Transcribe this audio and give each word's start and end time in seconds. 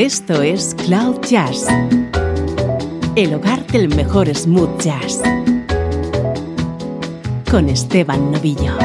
Esto 0.00 0.40
es 0.40 0.74
Cloud 0.86 1.20
Jazz, 1.28 1.66
el 3.16 3.34
hogar 3.34 3.66
del 3.66 3.94
mejor 3.94 4.34
smooth 4.34 4.80
jazz, 4.80 5.20
con 7.50 7.68
Esteban 7.68 8.32
Novillo. 8.32 8.78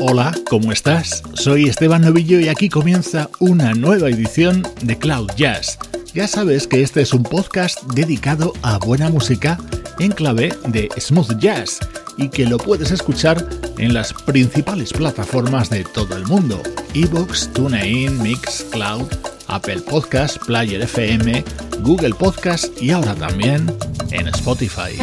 Hola, 0.00 0.32
¿cómo 0.48 0.70
estás? 0.70 1.24
Soy 1.34 1.64
Esteban 1.64 2.02
Novillo 2.02 2.38
y 2.38 2.46
aquí 2.46 2.68
comienza 2.68 3.28
una 3.40 3.74
nueva 3.74 4.08
edición 4.08 4.62
de 4.82 4.96
Cloud 4.96 5.32
Jazz. 5.36 5.80
Ya 6.14 6.28
sabes 6.28 6.68
que 6.68 6.82
este 6.82 7.00
es 7.00 7.12
un 7.12 7.24
podcast 7.24 7.82
dedicado 7.94 8.52
a 8.62 8.78
buena 8.78 9.10
música 9.10 9.58
en 9.98 10.12
clave 10.12 10.52
de 10.66 10.88
smooth 10.98 11.38
jazz 11.38 11.78
y 12.16 12.28
que 12.28 12.46
lo 12.46 12.58
puedes 12.58 12.90
escuchar 12.90 13.46
en 13.78 13.94
las 13.94 14.12
principales 14.12 14.92
plataformas 14.92 15.70
de 15.70 15.84
todo 15.84 16.16
el 16.16 16.26
mundo: 16.26 16.62
Evox, 16.94 17.52
TuneIn, 17.52 18.22
Mixcloud, 18.22 19.08
Apple 19.48 19.80
Podcast, 19.80 20.38
Player 20.44 20.82
FM, 20.82 21.44
Google 21.80 22.14
Podcast 22.14 22.66
y 22.80 22.90
ahora 22.90 23.14
también 23.14 23.74
en 24.10 24.28
Spotify. 24.28 24.98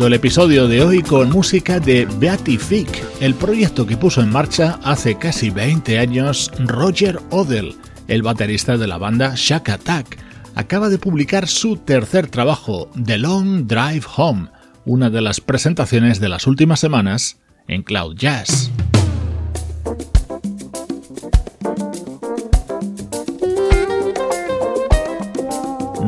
El 0.00 0.14
episodio 0.14 0.68
de 0.68 0.82
hoy 0.82 1.02
con 1.02 1.28
música 1.30 1.78
de 1.78 2.06
Beatific, 2.18 2.88
el 3.20 3.34
proyecto 3.34 3.86
que 3.86 3.98
puso 3.98 4.22
en 4.22 4.30
marcha 4.30 4.80
hace 4.82 5.18
casi 5.18 5.50
20 5.50 5.98
años 5.98 6.50
Roger 6.58 7.20
Odell, 7.30 7.76
el 8.08 8.22
baterista 8.22 8.78
de 8.78 8.86
la 8.86 8.96
banda 8.96 9.34
Shack 9.36 9.68
Attack. 9.68 10.18
Acaba 10.54 10.88
de 10.88 10.98
publicar 10.98 11.46
su 11.46 11.76
tercer 11.76 12.26
trabajo, 12.28 12.90
The 13.04 13.18
Long 13.18 13.66
Drive 13.66 14.06
Home, 14.16 14.48
una 14.86 15.10
de 15.10 15.20
las 15.20 15.42
presentaciones 15.42 16.20
de 16.20 16.30
las 16.30 16.46
últimas 16.46 16.80
semanas 16.80 17.38
en 17.68 17.82
Cloud 17.82 18.16
Jazz. 18.16 18.72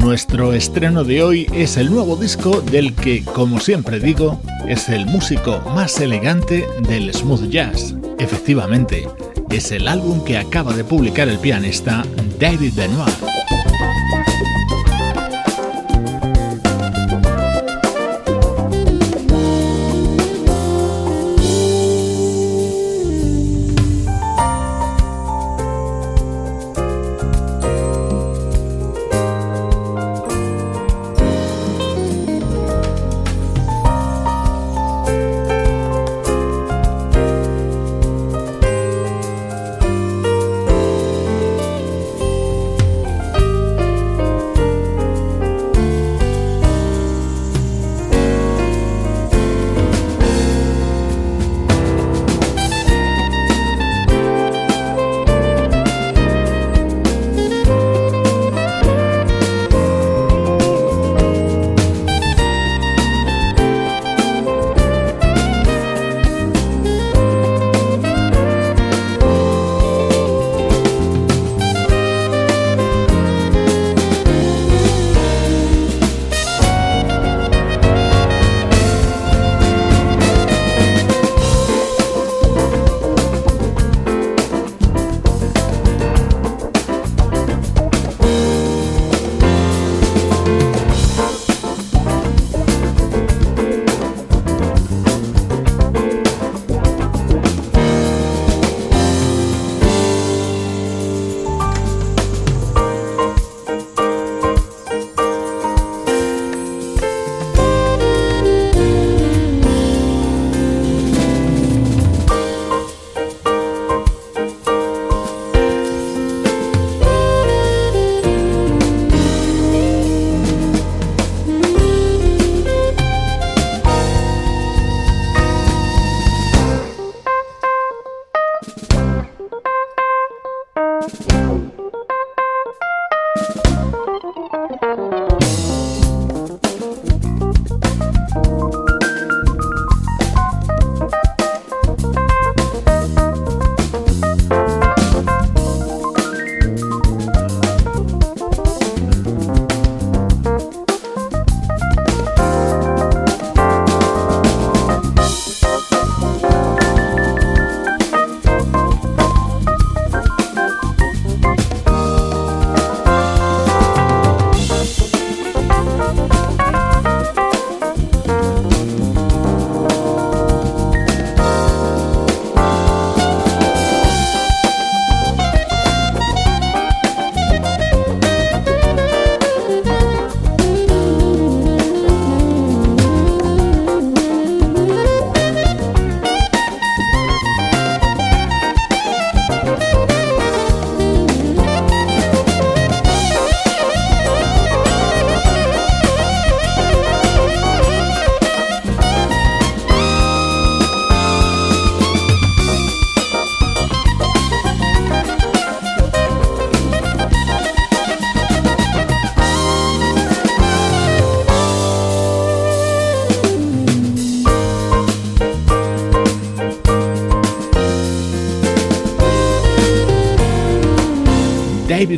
Nuestro 0.05 0.53
estreno 0.53 1.03
de 1.03 1.23
hoy 1.23 1.47
es 1.55 1.79
el 1.79 1.91
nuevo 1.91 2.15
disco 2.15 2.61
del 2.61 2.95
que, 2.95 3.25
como 3.25 3.59
siempre 3.59 3.99
digo, 3.99 4.39
es 4.69 4.91
el 4.91 5.07
músico 5.07 5.61
más 5.75 5.99
elegante 5.99 6.67
del 6.87 7.13
smooth 7.15 7.49
jazz. 7.49 7.95
Efectivamente, 8.19 9.09
es 9.49 9.73
el 9.73 9.89
álbum 9.89 10.23
que 10.23 10.37
acaba 10.37 10.75
de 10.75 10.85
publicar 10.85 11.29
el 11.29 11.39
pianista 11.39 12.05
David 12.39 12.75
Benoit. 12.77 13.24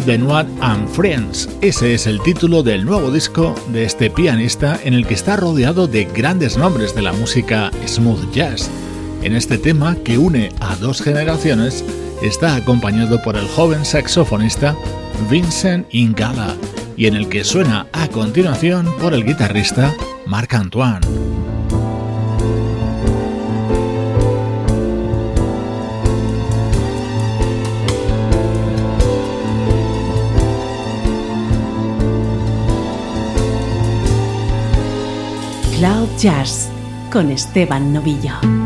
Benoit 0.04 0.46
and 0.60 0.88
Friends. 0.88 1.48
Ese 1.60 1.94
es 1.94 2.06
el 2.06 2.20
título 2.22 2.62
del 2.62 2.84
nuevo 2.84 3.10
disco 3.10 3.54
de 3.72 3.84
este 3.84 4.10
pianista 4.10 4.78
en 4.84 4.94
el 4.94 5.06
que 5.06 5.14
está 5.14 5.36
rodeado 5.36 5.86
de 5.86 6.04
grandes 6.04 6.56
nombres 6.56 6.94
de 6.94 7.02
la 7.02 7.12
música 7.12 7.70
smooth 7.86 8.32
jazz. 8.32 8.70
En 9.22 9.34
este 9.34 9.58
tema, 9.58 9.96
que 10.04 10.18
une 10.18 10.50
a 10.60 10.76
dos 10.76 11.00
generaciones, 11.00 11.84
está 12.22 12.56
acompañado 12.56 13.22
por 13.22 13.36
el 13.36 13.46
joven 13.48 13.84
saxofonista 13.84 14.76
Vincent 15.30 15.86
Ingala 15.90 16.54
y 16.96 17.06
en 17.06 17.16
el 17.16 17.28
que 17.28 17.44
suena 17.44 17.86
a 17.92 18.08
continuación 18.08 18.86
por 19.00 19.14
el 19.14 19.24
guitarrista 19.24 19.94
Marc 20.26 20.54
Antoine. 20.54 21.15
Jazz 36.16 36.68
con 37.12 37.30
Esteban 37.30 37.92
Novillo. 37.92 38.65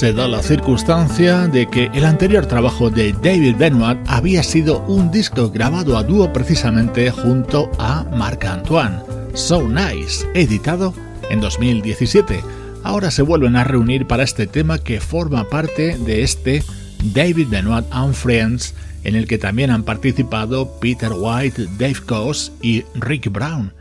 Se 0.00 0.14
da 0.14 0.26
la 0.26 0.42
circunstancia 0.42 1.46
de 1.46 1.68
que 1.68 1.90
el 1.92 2.06
anterior 2.06 2.46
trabajo 2.46 2.88
de 2.88 3.12
David 3.12 3.56
Benoit 3.58 3.98
había 4.06 4.42
sido 4.42 4.80
un 4.86 5.10
disco 5.10 5.50
grabado 5.50 5.98
a 5.98 6.02
dúo 6.02 6.32
precisamente 6.32 7.10
junto 7.10 7.70
a 7.78 8.04
Marc 8.04 8.46
Antoine, 8.46 8.96
So 9.34 9.68
Nice, 9.68 10.26
editado 10.32 10.94
en 11.28 11.42
2017. 11.42 12.40
Ahora 12.82 13.10
se 13.10 13.20
vuelven 13.20 13.56
a 13.56 13.64
reunir 13.64 14.06
para 14.06 14.22
este 14.22 14.46
tema 14.46 14.78
que 14.78 15.02
forma 15.02 15.50
parte 15.50 15.98
de 15.98 16.22
este 16.22 16.64
David 17.12 17.48
Benoit 17.50 17.84
and 17.90 18.14
Friends, 18.14 18.74
en 19.04 19.16
el 19.16 19.26
que 19.26 19.36
también 19.36 19.70
han 19.70 19.82
participado 19.82 20.80
Peter 20.80 21.12
White, 21.14 21.66
Dave 21.78 22.00
Coase 22.06 22.52
y 22.62 22.84
Rick 22.94 23.30
Brown, 23.30 23.74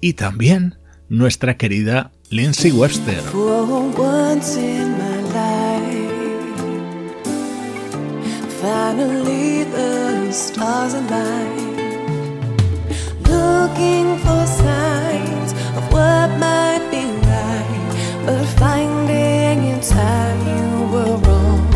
y 0.00 0.12
también 0.12 0.76
nuestra 1.08 1.56
querida 1.56 2.12
Lindsay 2.30 2.70
Webster. 2.70 3.24
Finally, 8.64 9.64
the 9.64 10.32
stars 10.32 10.94
align. 10.94 11.76
Looking 13.28 14.16
for 14.24 14.46
signs 14.46 15.52
of 15.76 15.84
what 15.92 16.30
might 16.38 16.82
be 16.90 17.04
right, 17.28 18.22
but 18.24 18.46
finding 18.58 19.64
in 19.70 19.80
time 19.82 20.38
you 20.48 20.66
were 20.92 21.16
wrong. 21.26 21.70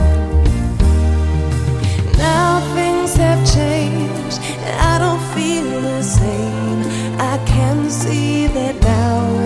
Now 2.16 2.60
things 2.74 3.12
have 3.16 3.40
changed, 3.54 4.40
and 4.64 4.74
I 4.92 4.98
don't 4.98 5.24
feel 5.34 5.68
the 5.82 6.02
same. 6.02 6.80
I 7.20 7.36
can 7.44 7.90
see 7.90 8.46
that 8.46 8.80
now 8.80 9.37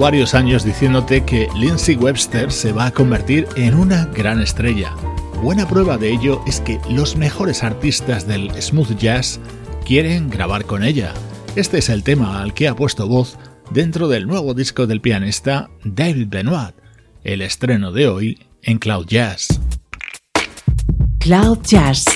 varios 0.00 0.34
años 0.34 0.64
diciéndote 0.64 1.24
que 1.26 1.46
Lindsay 1.54 1.94
Webster 1.94 2.50
se 2.50 2.72
va 2.72 2.86
a 2.86 2.90
convertir 2.90 3.46
en 3.56 3.74
una 3.74 4.06
gran 4.06 4.40
estrella. 4.40 4.94
Buena 5.42 5.68
prueba 5.68 5.98
de 5.98 6.10
ello 6.10 6.42
es 6.46 6.62
que 6.62 6.80
los 6.88 7.16
mejores 7.16 7.62
artistas 7.62 8.26
del 8.26 8.50
smooth 8.62 8.96
jazz 8.96 9.38
quieren 9.84 10.30
grabar 10.30 10.64
con 10.64 10.84
ella. 10.84 11.12
Este 11.54 11.78
es 11.78 11.90
el 11.90 12.02
tema 12.02 12.40
al 12.40 12.54
que 12.54 12.66
ha 12.66 12.74
puesto 12.74 13.06
voz 13.06 13.38
dentro 13.72 14.08
del 14.08 14.26
nuevo 14.26 14.54
disco 14.54 14.86
del 14.86 15.02
pianista 15.02 15.68
David 15.84 16.28
Benoit, 16.30 16.74
el 17.22 17.42
estreno 17.42 17.92
de 17.92 18.08
hoy 18.08 18.38
en 18.62 18.78
Cloud 18.78 19.06
Jazz. 19.06 19.60
Cloud 21.18 21.58
Jazz. 21.62 22.06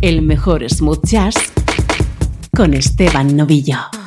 El 0.00 0.22
mejor 0.22 0.64
smooth 0.70 1.04
jazz 1.04 1.34
con 2.54 2.74
Esteban 2.74 3.36
Novillo. 3.36 3.99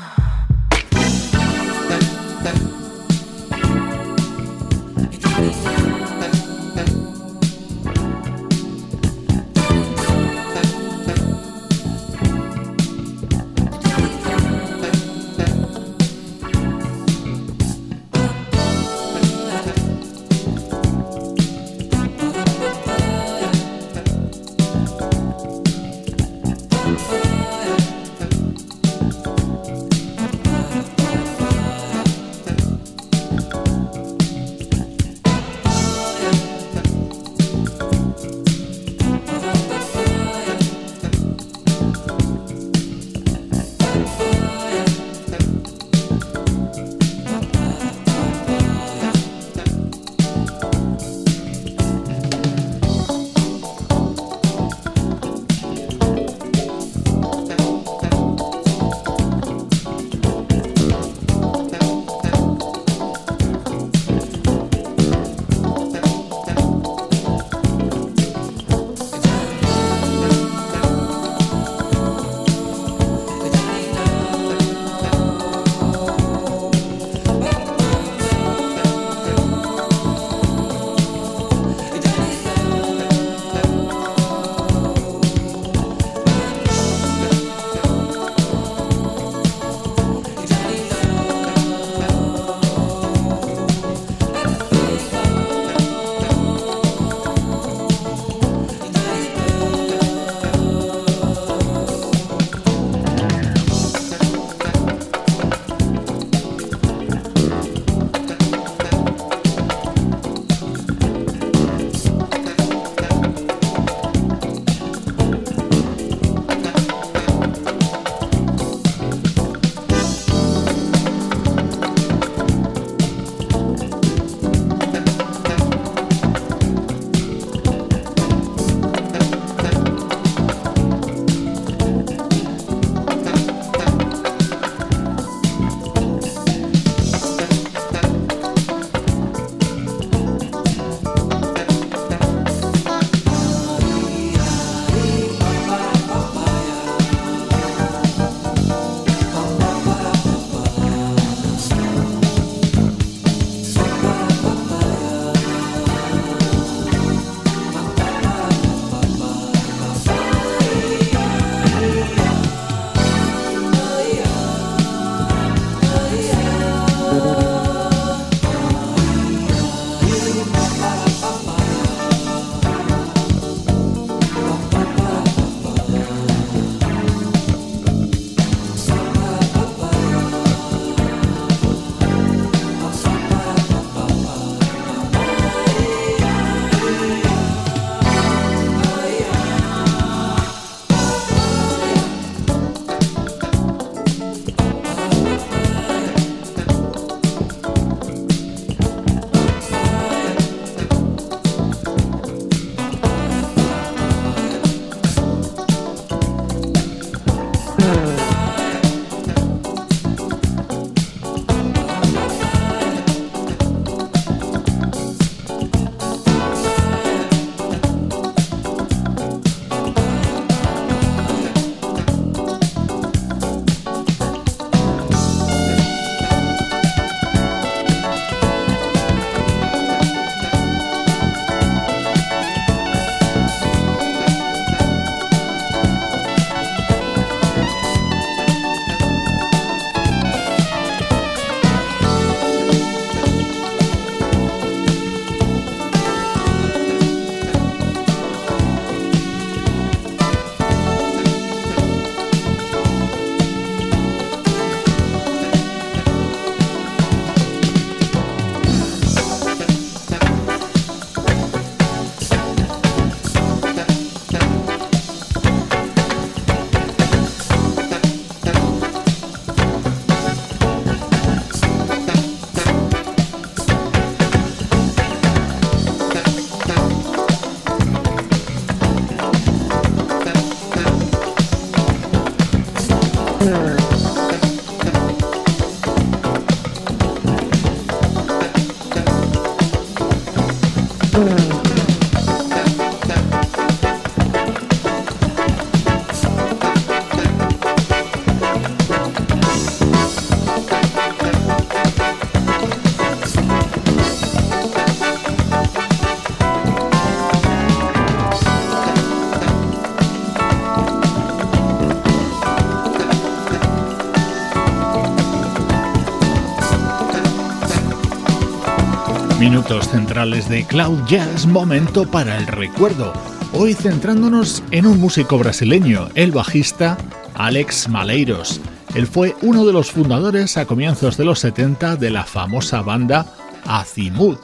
Minutos 319.74 319.92
centrales 319.92 320.50
de 320.50 320.66
Cloud 320.66 321.00
Jazz, 321.08 321.48
momento 321.48 322.06
para 322.06 322.38
el 322.38 322.46
recuerdo. 322.46 323.12
Hoy 323.54 323.74
centrándonos 323.74 324.62
en 324.70 324.86
un 324.86 325.00
músico 325.00 325.40
brasileño, 325.40 326.10
el 326.14 326.32
bajista 326.32 326.96
Alex 327.34 327.90
Maleiros. 327.90 328.62
Él 328.94 329.08
fue 329.08 329.36
uno 329.42 329.66
de 329.66 329.74
los 329.74 329.90
fundadores 329.90 330.58
a 330.58 330.68
comienzos 330.68 331.18
de 331.18 331.26
los 331.26 331.40
70 331.40 331.96
de 331.96 332.12
la 332.12 332.24
famosa 332.24 332.84
banda 332.84 333.26
Azimut. 333.66 334.40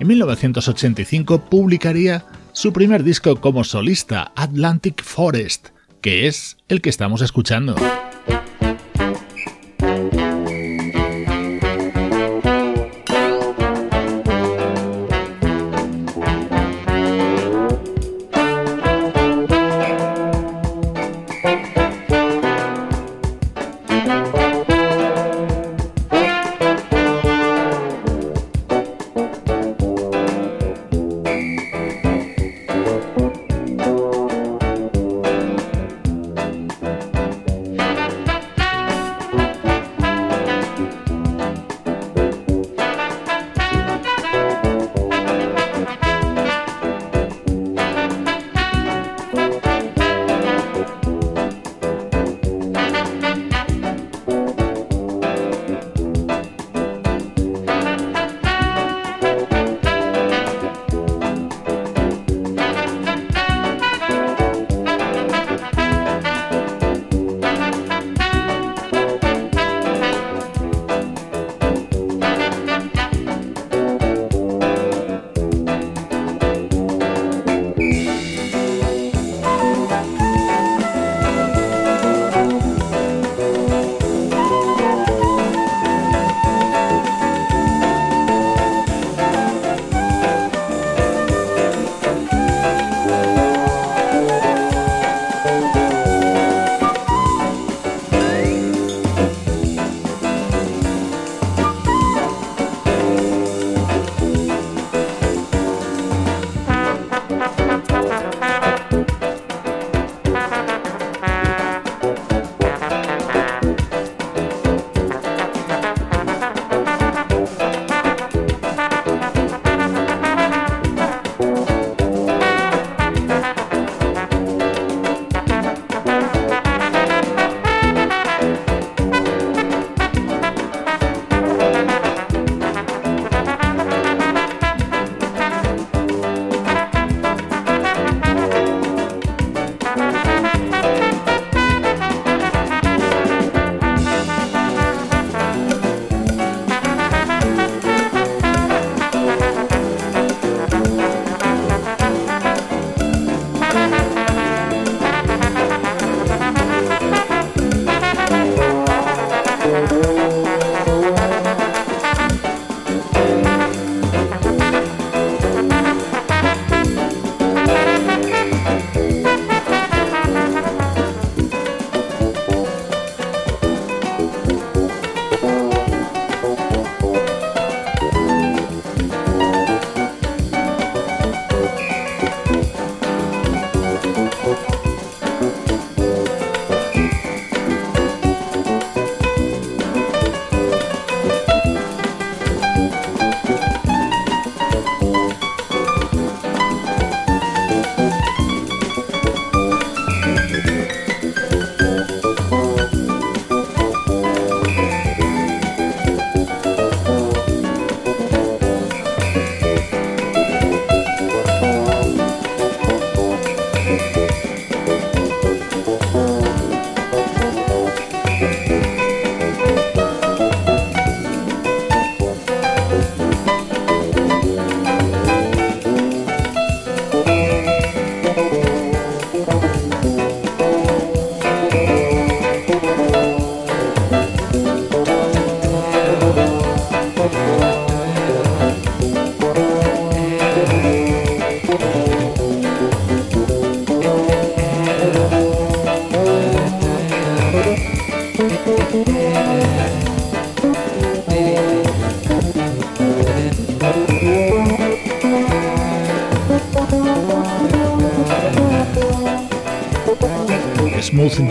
En 0.00 0.08
1985 0.08 1.46
publicaría 1.46 2.26
su 2.52 2.74
primer 2.74 3.04
disco 3.04 3.40
como 3.40 3.64
solista, 3.64 4.32
Atlantic 4.36 5.02
Forest, 5.02 5.68
que 6.02 6.26
es 6.26 6.58
el 6.68 6.82
que 6.82 6.90
estamos 6.90 7.22
escuchando. 7.22 7.74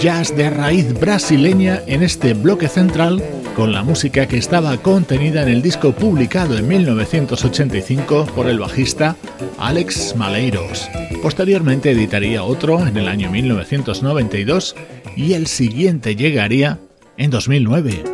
Jazz 0.03 0.35
de 0.35 0.49
raíz 0.49 0.99
brasileña 0.99 1.81
en 1.87 2.03
este 2.03 2.33
bloque 2.33 2.67
central 2.67 3.23
con 3.55 3.71
la 3.71 3.83
música 3.83 4.27
que 4.27 4.37
estaba 4.37 4.75
contenida 4.75 5.43
en 5.43 5.47
el 5.47 5.61
disco 5.61 5.93
publicado 5.93 6.57
en 6.57 6.67
1985 6.67 8.25
por 8.35 8.47
el 8.47 8.59
bajista 8.59 9.15
Alex 9.57 10.17
Maleiros. 10.17 10.89
Posteriormente 11.21 11.91
editaría 11.91 12.43
otro 12.43 12.85
en 12.85 12.97
el 12.97 13.07
año 13.07 13.31
1992 13.31 14.75
y 15.15 15.35
el 15.35 15.47
siguiente 15.47 16.17
llegaría 16.17 16.79
en 17.15 17.29
2009. 17.29 18.12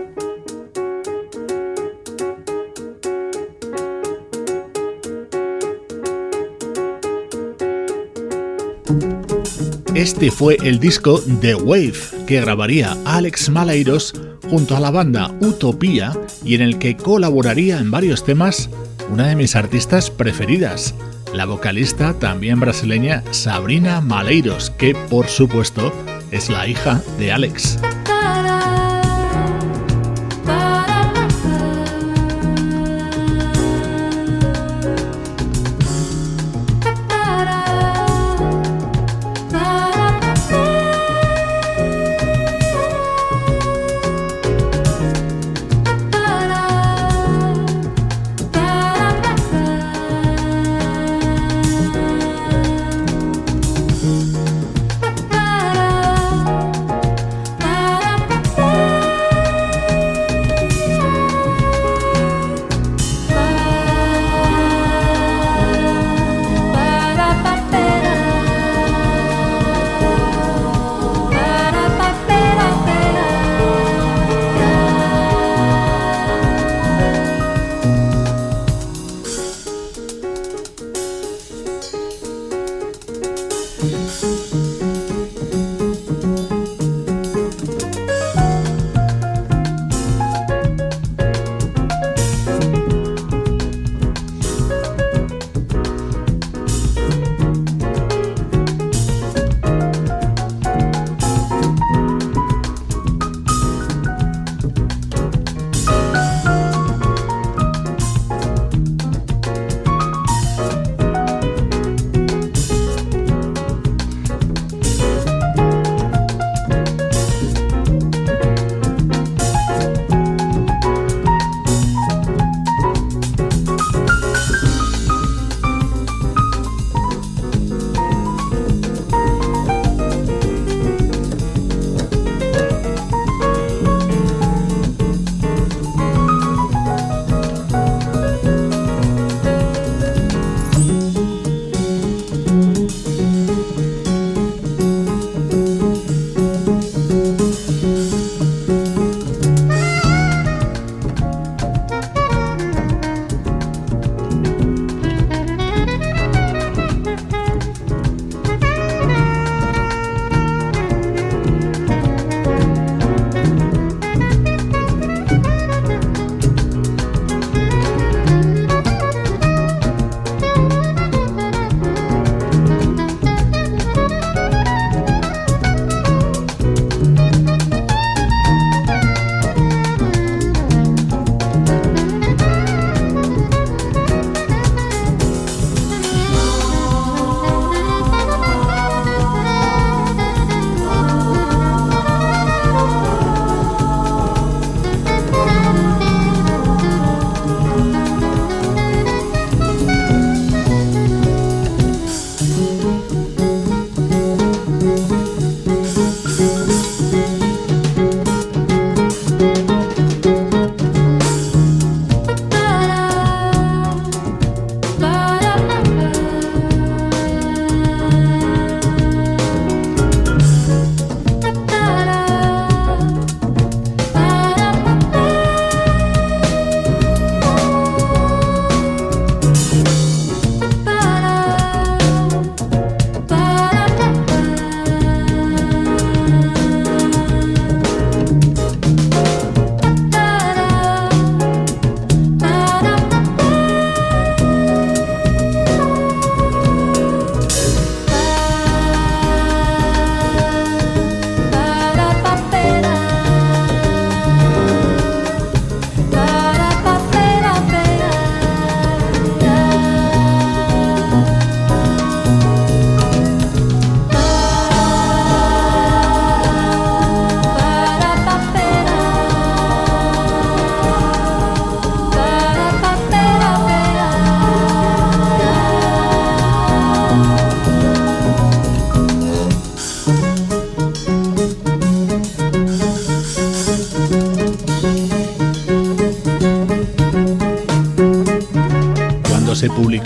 Este 10.10 10.32
fue 10.32 10.58
el 10.64 10.80
disco 10.80 11.22
The 11.40 11.54
Wave 11.54 11.94
que 12.26 12.42
grabaría 12.42 12.98
Alex 13.06 13.48
Maleiros 13.52 14.16
junto 14.50 14.76
a 14.76 14.80
la 14.80 14.90
banda 14.90 15.32
Utopía 15.40 16.20
y 16.44 16.56
en 16.56 16.62
el 16.62 16.80
que 16.80 16.98
colaboraría 16.98 17.78
en 17.78 17.92
varios 17.92 18.24
temas 18.24 18.72
una 19.12 19.28
de 19.28 19.36
mis 19.36 19.56
artistas 19.56 20.10
preferidas, 20.10 20.96
la 21.32 21.46
vocalista 21.46 22.16
también 22.18 22.60
brasileña 22.60 23.24
Sabrina 23.30 24.02
Maleiros, 24.02 24.72
que 24.72 24.96
por 24.96 25.28
supuesto 25.28 25.94
es 26.32 26.50
la 26.50 26.68
hija 26.68 27.04
de 27.20 27.32
Alex. 27.32 27.78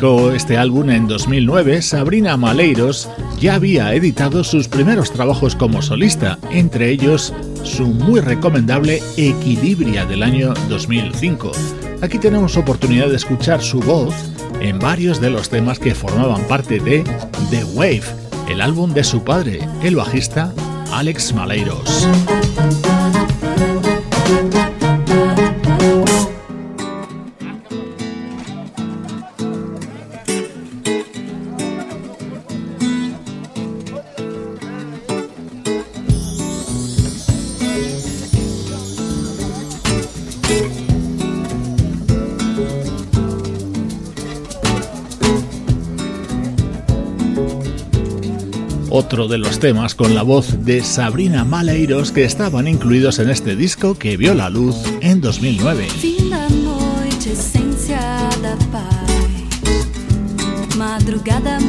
Este 0.04 0.58
álbum 0.58 0.89
en 0.89 1.08
2009, 1.08 1.82
Sabrina 1.82 2.36
Maleiros 2.36 3.10
ya 3.39 3.56
había 3.56 3.93
editado 3.93 4.43
sus 4.43 4.68
primeros 4.68 5.14
trabajos 5.14 5.56
como 5.56 5.82
solista, 5.82 6.38
entre 6.51 6.89
ellos 6.89 7.34
su 7.64 7.88
muy 7.88 8.20
recomendable 8.20 9.01
Equilibria 9.16 10.06
del 10.06 10.24
año 10.24 10.54
2005. 10.68 11.54
Aquí 12.01 12.20
tenemos 12.20 12.58
oportunidad 12.58 13.08
de 13.08 13.16
escuchar 13.16 13.62
su 13.62 13.80
voz 13.80 14.14
en 14.60 14.78
varios 14.78 15.22
de 15.22 15.30
los 15.30 15.47
temas 15.47 15.80
que 15.80 15.95
formaban 15.95 16.43
parte 16.49 16.82
de 16.82 17.06
The 17.49 17.64
Wave, 17.74 18.04
el 18.49 18.60
álbum 18.60 18.93
de 18.93 19.06
su 19.06 19.24
padre, 19.24 19.66
el 19.84 19.95
bajista 19.95 20.54
Alex 20.91 21.34
Maleiros. 21.34 22.10
Otro 49.14 49.28
de 49.28 49.38
los 49.38 49.59
temas 49.59 49.93
con 49.93 50.16
la 50.16 50.24
voz 50.24 50.66
de 50.66 50.84
Sabrina 50.84 51.45
Maleiros 51.45 52.11
que 52.11 52.24
estaban 52.24 52.68
incluidos 52.68 53.20
en 53.20 53.30
este 53.30 53.55
disco 53.55 53.93
que 53.93 54.18
vio 54.18 54.34
la 54.34 54.49
luz 54.49 54.76
en 55.01 55.22
2009. 55.22 55.88
Madrugada 60.76 61.59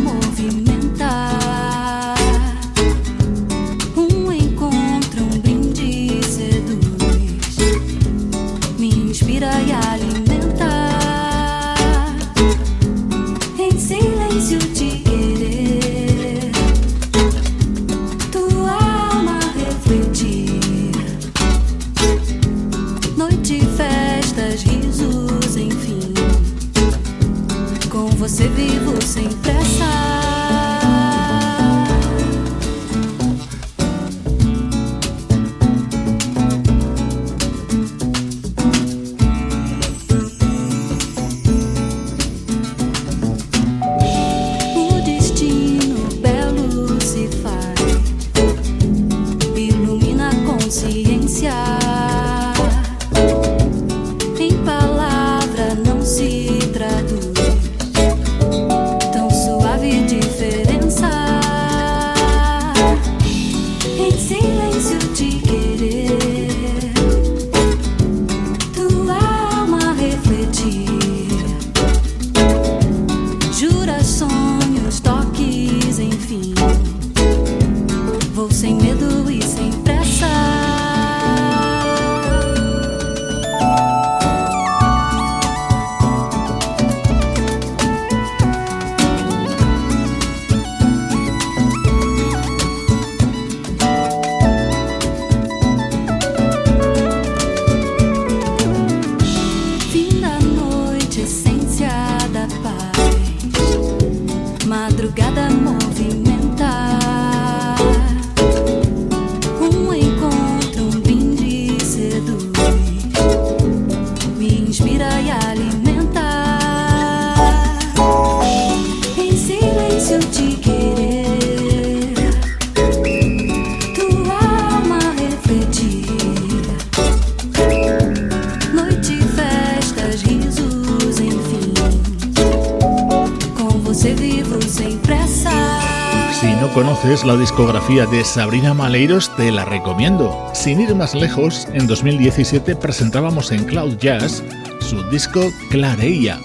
la 137.22 137.36
discografía 137.36 138.06
de 138.06 138.24
Sabrina 138.24 138.74
Maleiros, 138.74 139.30
te 139.36 139.52
la 139.52 139.64
recomiendo. 139.64 140.50
Sin 140.52 140.80
ir 140.80 140.96
más 140.96 141.14
lejos, 141.14 141.68
en 141.72 141.86
2017 141.86 142.74
presentábamos 142.74 143.52
en 143.52 143.62
Cloud 143.64 143.98
Jazz 143.98 144.42
su 144.80 145.00
disco 145.10 145.52
Clareia. 145.70 146.40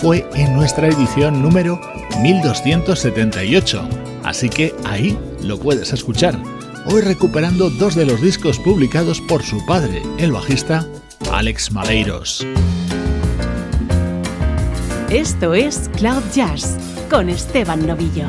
Fue 0.00 0.26
en 0.34 0.54
nuestra 0.54 0.88
edición 0.88 1.42
número 1.42 1.78
1278, 2.22 3.86
así 4.22 4.48
que 4.48 4.74
ahí 4.84 5.18
lo 5.42 5.58
puedes 5.58 5.92
escuchar. 5.92 6.40
Hoy 6.86 7.02
recuperando 7.02 7.68
dos 7.68 7.94
de 7.94 8.06
los 8.06 8.22
discos 8.22 8.58
publicados 8.58 9.20
por 9.20 9.42
su 9.42 9.64
padre, 9.66 10.02
el 10.16 10.32
bajista 10.32 10.86
Alex 11.32 11.70
Maleiros. 11.70 12.46
Esto 15.10 15.52
es 15.52 15.90
Cloud 15.96 16.22
Jazz 16.32 16.78
con 17.10 17.28
Esteban 17.28 17.86
Novillo. 17.86 18.28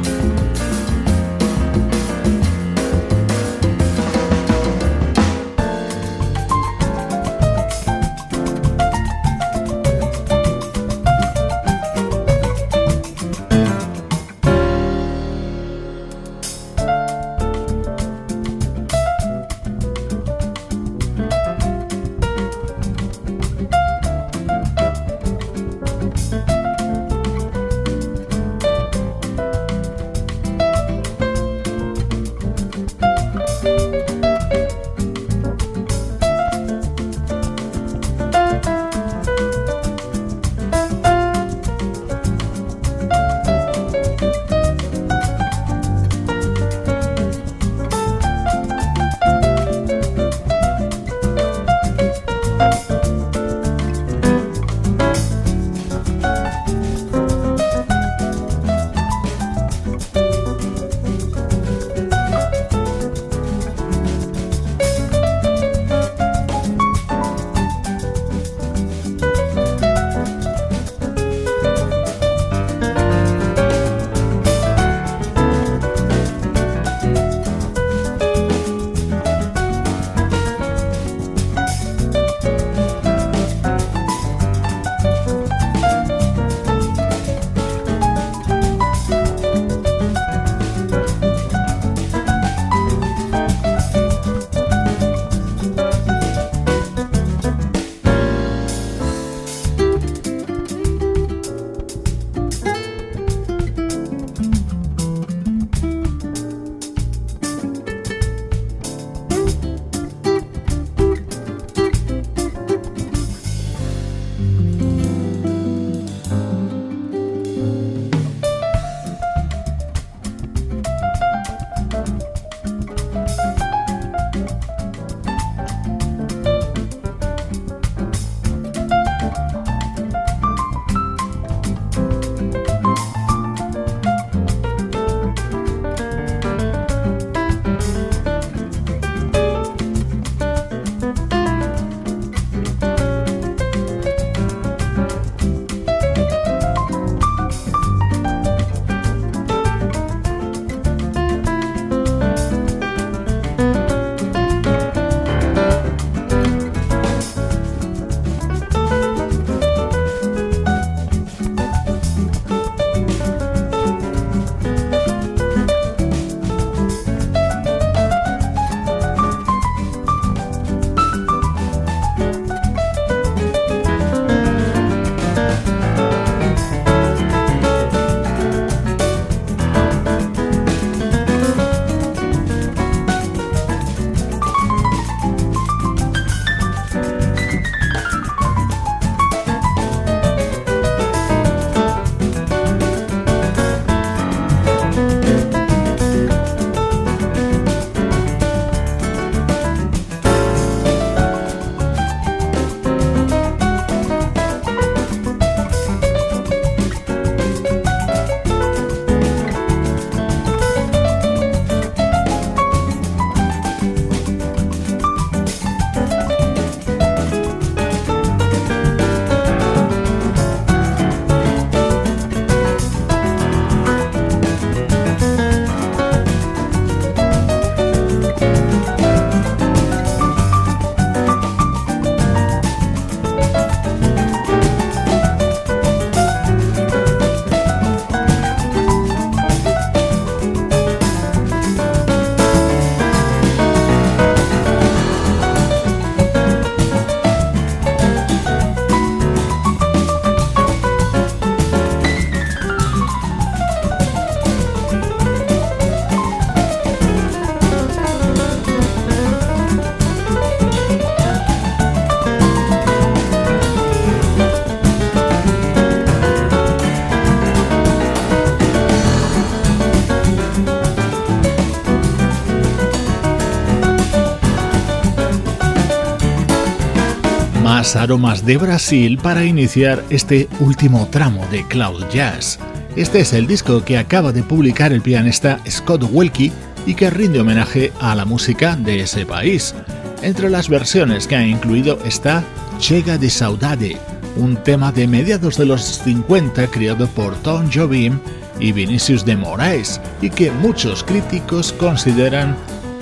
Aromas 277.96 278.46
de 278.46 278.58
Brasil 278.58 279.18
para 279.18 279.46
iniciar 279.46 280.04
este 280.10 280.48
último 280.60 281.08
tramo 281.12 281.46
de 281.52 281.66
Cloud 281.68 282.06
Jazz. 282.10 282.60
Este 282.96 283.20
es 283.20 283.34
el 283.34 283.48
disco 283.48 283.84
que 283.84 283.98
acaba 283.98 284.32
de 284.32 284.44
publicar 284.44 284.94
el 284.94 285.02
pianista 285.02 285.60
Scott 285.70 286.04
Welke 286.12 286.52
y 286.86 286.94
que 286.94 287.10
rinde 287.10 287.40
homenaje 287.40 287.92
a 288.00 288.16
la 288.16 288.26
música 288.26 288.76
de 288.76 289.02
ese 289.02 289.26
país. 289.26 289.74
Entre 290.22 290.50
las 290.50 290.70
versiones 290.70 291.28
que 291.28 291.36
ha 291.36 291.46
incluido 291.46 292.00
está 292.06 292.44
Chega 292.80 293.18
de 293.18 293.30
Saudade, 293.30 293.98
un 294.38 294.58
tema 294.58 294.92
de 294.92 295.08
mediados 295.08 295.58
de 295.58 295.66
los 295.66 295.82
50 295.84 296.68
creado 296.68 297.08
por 297.08 297.36
Tom 297.38 297.70
Jobim 297.74 298.20
y 298.60 298.72
Vinicius 298.72 299.26
de 299.26 299.36
Moraes 299.36 300.02
y 300.22 300.30
que 300.30 300.52
muchos 300.52 301.04
críticos 301.04 301.74
consideran 301.74 302.56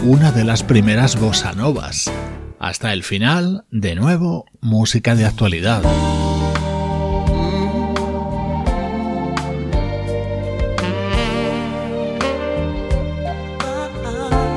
una 0.04 0.32
de 0.32 0.44
las 0.44 0.64
primeras 0.64 1.20
bossa 1.20 1.54
novas. 1.54 2.12
Hasta 2.84 2.92
el 2.92 3.04
final, 3.04 3.64
de 3.72 3.96
nuevo, 3.96 4.44
música 4.60 5.16
de 5.16 5.24
actualidad. 5.24 5.82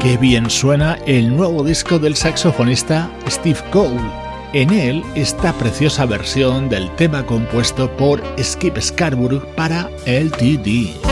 Qué 0.02 0.16
bien 0.16 0.50
suena 0.50 0.98
el 1.06 1.36
nuevo 1.36 1.62
disco 1.62 2.00
del 2.00 2.16
saxofonista 2.16 3.08
Steve 3.28 3.60
Cole. 3.70 4.00
En 4.52 4.70
él, 4.70 5.04
esta 5.14 5.52
preciosa 5.52 6.04
versión 6.04 6.68
del 6.68 6.90
tema 6.96 7.24
compuesto 7.24 7.88
por 7.96 8.20
Skip 8.42 8.76
Scarborough 8.80 9.46
para 9.54 9.88
LTD. 10.04 11.05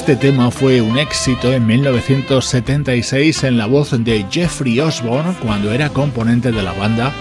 Este 0.00 0.16
tema 0.16 0.50
fue 0.50 0.80
un 0.80 0.98
éxito 0.98 1.52
en 1.52 1.66
1976 1.66 3.44
en 3.44 3.58
la 3.58 3.66
voz 3.66 3.90
de 4.02 4.24
Jeffrey 4.30 4.80
Osborne 4.80 5.36
cuando 5.42 5.72
era 5.72 5.90
componente 5.90 6.50
de 6.50 6.62
la 6.62 6.72
banda 6.72 7.12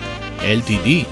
LTD. 0.41 1.05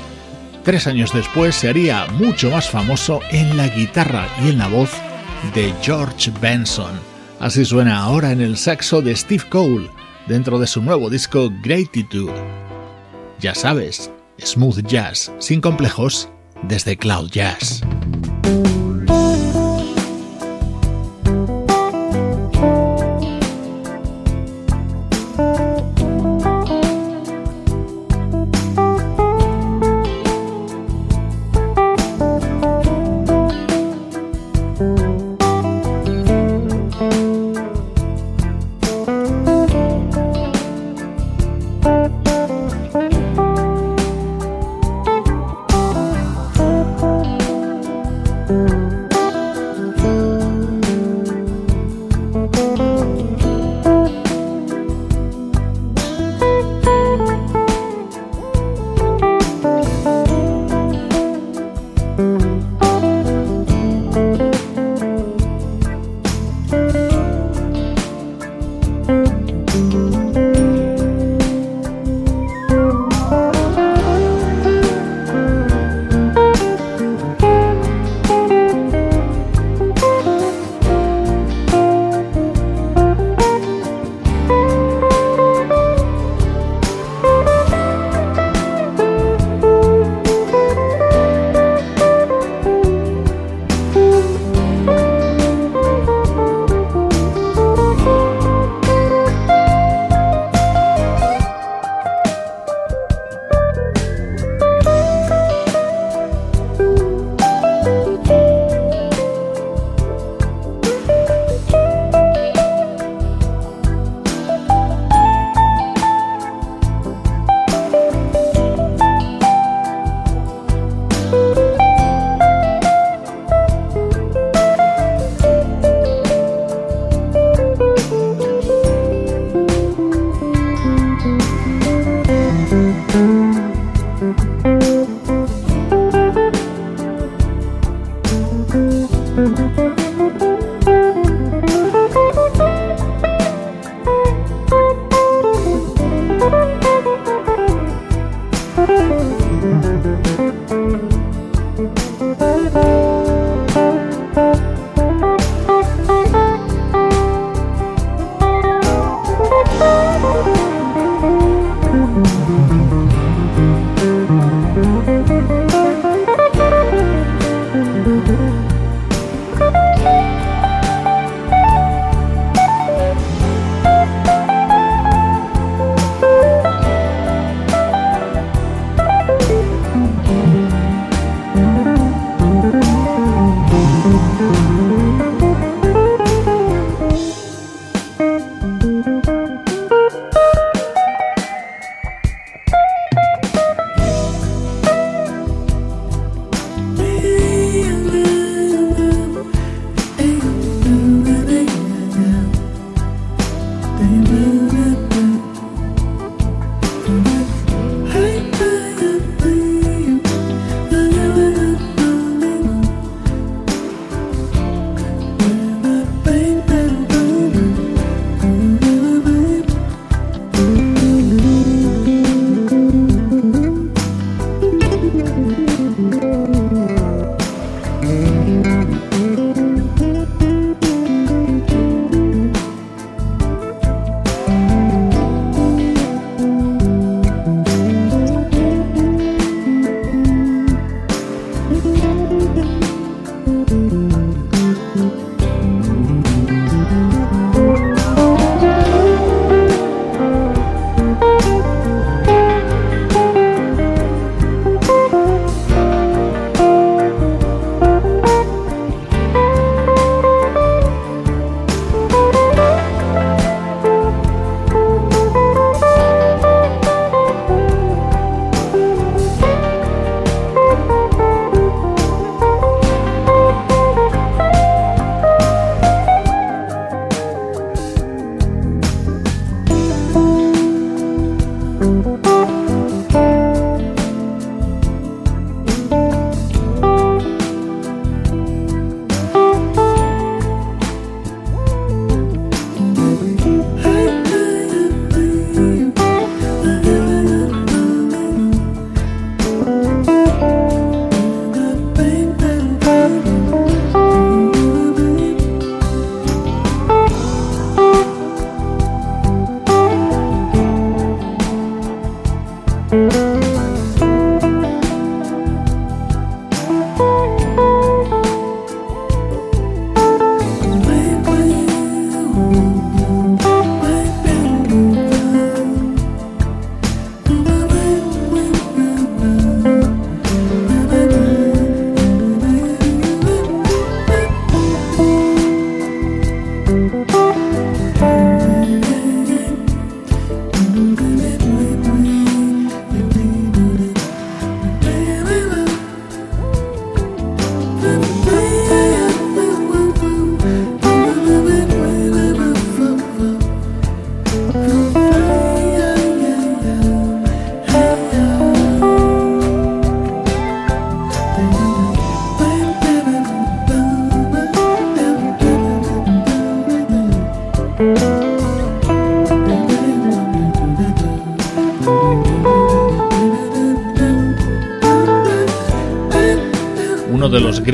Tres 0.64 0.88
años 0.88 1.12
después 1.12 1.56
se 1.56 1.68
haría 1.68 2.08
mucho 2.14 2.50
más 2.52 2.70
famoso 2.70 3.20
en 3.32 3.58
la 3.58 3.68
guitarra 3.68 4.30
y 4.42 4.52
en 4.52 4.60
la 4.60 4.70
voz 4.70 4.92
de 5.54 5.74
George 5.82 6.32
Benson. 6.40 7.02
Así 7.42 7.66
suena 7.66 7.98
ahora 7.98 8.32
en 8.32 8.40
el 8.40 8.56
saxo 8.56 9.02
de 9.02 9.14
Steve 9.14 9.44
Cole 9.50 9.90
dentro 10.26 10.60
de 10.60 10.68
su 10.68 10.82
nuevo 10.82 11.10
disco 11.10 11.52
Gratitude. 11.62 12.32
Ya 13.42 13.54
sabes, 13.54 14.10
smooth 14.42 14.88
jazz, 14.88 15.34
sin 15.38 15.60
complejos, 15.60 16.30
desde 16.64 16.96
Cloud 16.96 17.30
Jazz. 17.30 17.84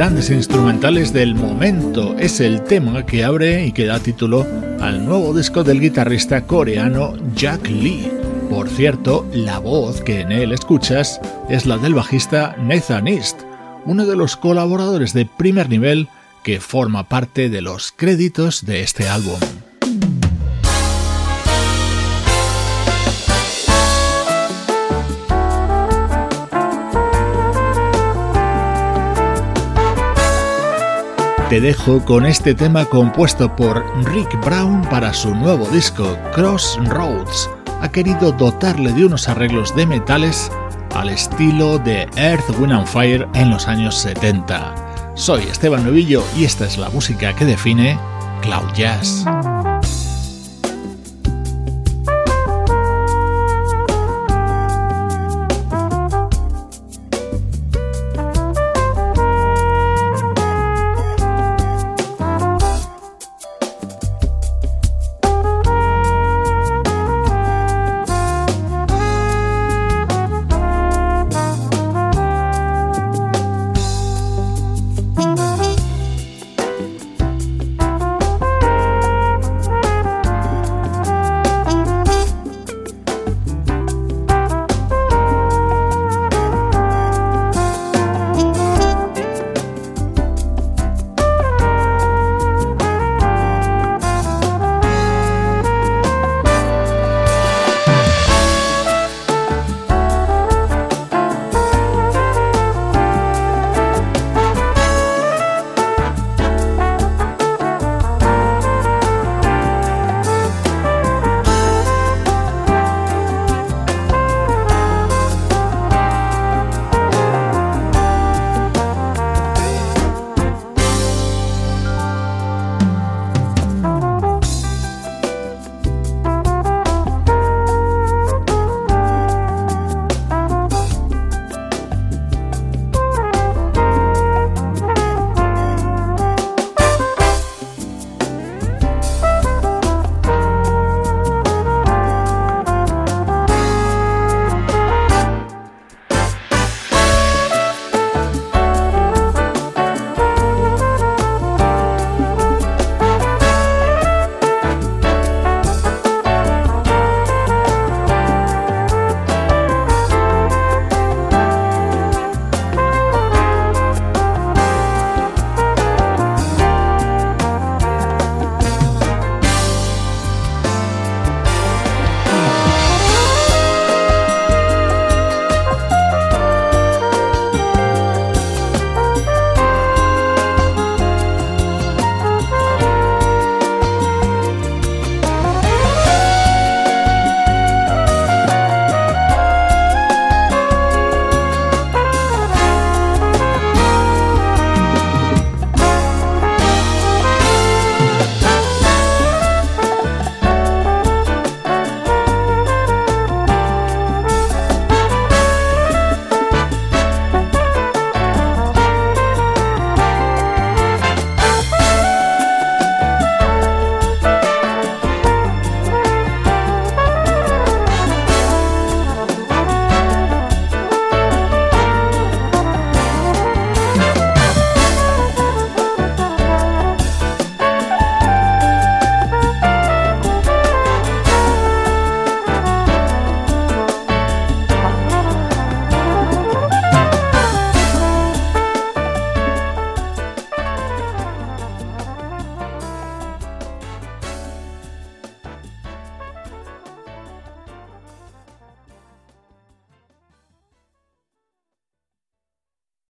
Grandes 0.04 0.32
instrumentales 0.32 1.14
del 1.14 1.34
momento. 1.34 2.14
Es 2.20 2.42
el 2.42 2.62
tema 2.64 3.06
que 3.06 3.24
abre 3.24 3.66
y 3.66 3.72
que 3.72 3.86
da 3.86 4.02
título 4.02 4.46
al 4.82 5.06
nuevo 5.06 5.34
disco 5.34 5.64
del 5.64 5.80
guitarrista 5.80 6.46
coreano 6.46 7.14
Jack 7.38 7.70
Lee. 7.70 8.12
Por 8.50 8.68
cierto, 8.68 9.26
la 9.32 9.60
voz 9.60 10.02
que 10.02 10.20
en 10.20 10.34
él 10.34 10.52
escuchas 10.52 11.22
es 11.50 11.66
la 11.66 11.78
del 11.78 11.94
bajista 11.94 12.58
Nathan 12.60 13.08
East, 13.08 13.44
uno 13.86 14.06
de 14.06 14.18
los 14.18 14.36
colaboradores 14.36 15.14
de 15.14 15.26
primer 15.26 15.70
nivel 15.70 16.10
que 16.44 16.60
forma 16.60 17.08
parte 17.08 17.48
de 17.48 17.62
los 17.62 17.94
créditos 17.94 18.66
de 18.66 18.82
este 18.82 19.08
álbum. 19.08 19.40
Te 31.50 31.60
dejo 31.60 32.04
con 32.06 32.26
este 32.26 32.54
tema 32.54 32.86
compuesto 32.86 33.54
por 33.56 33.84
Rick 34.14 34.40
Brown 34.46 34.82
para 34.90 35.14
su 35.14 35.34
nuevo 35.34 35.68
disco 35.68 36.18
Crossroads. 36.34 37.50
Ha 37.82 37.90
querido 37.90 38.32
dotarle 38.32 38.92
de 38.94 39.06
unos 39.06 39.28
arreglos 39.28 39.76
de 39.76 39.86
metales 39.86 40.52
al 40.96 41.10
estilo 41.10 41.80
de 41.80 42.08
Earth, 42.16 42.50
Wind 42.60 42.74
and 42.74 42.88
Fire 42.88 43.28
en 43.34 43.50
los 43.50 43.68
años 43.68 43.96
70. 43.96 45.14
Soy 45.16 45.44
Esteban 45.44 45.86
Novillo 45.86 46.24
y 46.38 46.46
esta 46.46 46.66
es 46.66 46.78
la 46.78 46.90
música 46.90 47.36
que 47.36 47.46
define 47.46 47.98
Cloud 48.42 48.72
Jazz. 48.74 49.26